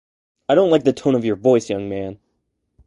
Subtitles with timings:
[0.49, 2.17] I don't like the tone of your voice, young man!